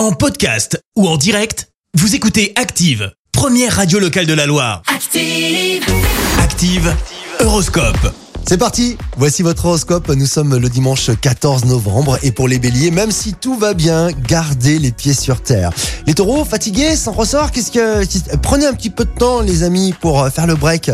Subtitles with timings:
[0.00, 4.80] En podcast ou en direct, vous écoutez Active, première radio locale de la Loire.
[4.86, 5.84] Active.
[6.38, 6.96] Active,
[7.40, 8.14] Horoscope.
[8.48, 10.08] C'est parti, voici votre horoscope.
[10.08, 14.08] Nous sommes le dimanche 14 novembre et pour les béliers, même si tout va bien,
[14.26, 15.70] gardez les pieds sur terre.
[16.06, 18.36] Les taureaux, fatigués, sans ressort, qu'est-ce que...
[18.38, 20.90] Prenez un petit peu de temps les amis pour faire le break.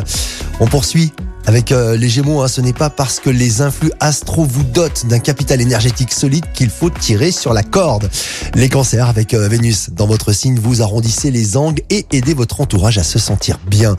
[0.59, 1.13] On poursuit
[1.47, 5.07] avec euh, les Gémeaux, hein, ce n'est pas parce que les influx astro vous dotent
[5.07, 8.11] d'un capital énergétique solide qu'il faut tirer sur la corde.
[8.55, 12.61] Les cancers, avec euh, Vénus dans votre signe, vous arrondissez les angles et aidez votre
[12.61, 13.97] entourage à se sentir bien.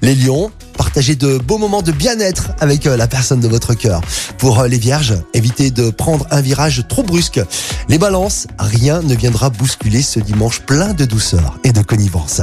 [0.00, 4.00] Les lions, partagez de beaux moments de bien-être avec euh, la personne de votre cœur.
[4.38, 7.40] Pour les vierges, évitez de prendre un virage trop brusque.
[7.88, 12.40] Les balances, rien ne viendra bousculer ce dimanche plein de douceur et de connivence.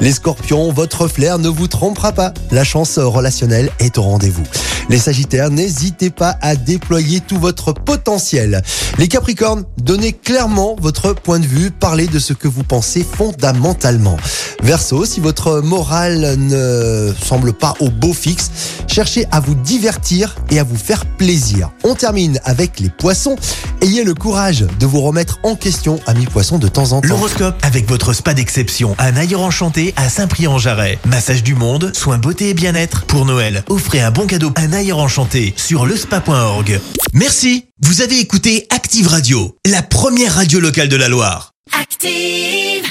[0.00, 2.32] Les scorpions, votre flair ne vous trompera pas.
[2.50, 4.44] La chance relationnelle est au rendez-vous.
[4.88, 8.62] Les sagittaires, n'hésitez pas à déployer tout votre potentiel.
[8.98, 14.16] Les capricornes, donnez clairement votre point de vue, parlez de ce que vous pensez fondamentalement.
[14.62, 18.50] Verseau, si votre morale ne semble pas au beau fixe,
[18.86, 21.70] cherchez à vous divertir et à vous faire plaisir.
[21.84, 23.36] On termine avec les poissons.
[23.80, 27.08] Ayez le courage de vous remettre en question, amis poissons, de temps en temps.
[27.08, 30.98] L'horoscope avec votre spa d'exception à Naïr Enchanté à Saint-Prix-en-Jarret.
[31.06, 33.04] Massage du monde, soins beauté et bien-être.
[33.04, 36.80] Pour Noël, offrez un bon cadeau à Naïr Enchanté sur lespa.org.
[37.12, 37.66] Merci.
[37.82, 41.52] Vous avez écouté Active Radio, la première radio locale de la Loire.
[41.80, 42.89] Active.